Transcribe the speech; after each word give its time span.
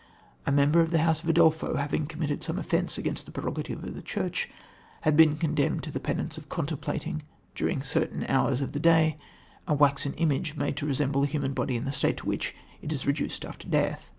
A 0.47 0.51
member 0.51 0.79
of 0.81 0.89
the 0.89 0.97
house 1.03 1.21
of 1.23 1.29
Udolpho, 1.29 1.75
having 1.75 2.07
committed 2.07 2.41
some 2.43 2.57
offence 2.57 2.97
against 2.97 3.27
the 3.27 3.31
prerogative 3.31 3.83
of 3.83 3.93
the 3.93 4.01
church, 4.01 4.49
had 5.01 5.15
been 5.15 5.37
condemned 5.37 5.83
to 5.83 5.91
the 5.91 5.99
penance 5.99 6.39
of 6.39 6.49
contemplating, 6.49 7.21
during 7.53 7.83
certain 7.83 8.25
hours 8.25 8.61
of 8.61 8.71
the 8.71 8.79
day, 8.79 9.15
a 9.67 9.75
waxen 9.75 10.13
image 10.15 10.55
made 10.57 10.75
to 10.77 10.87
resemble 10.87 11.21
a 11.21 11.27
human 11.27 11.53
body 11.53 11.75
in 11.75 11.85
the 11.85 11.91
state 11.91 12.17
to 12.17 12.25
which 12.25 12.55
it 12.81 12.91
is 12.91 13.05
reduced 13.05 13.45
after 13.45 13.67
death 13.67 14.09